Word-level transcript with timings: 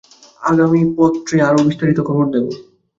আগামী 0.41 0.81
পত্রে 0.95 1.37
আরও 1.47 1.59
বিস্তারিত 1.67 1.99
খবর 2.07 2.25
দেব। 2.33 2.45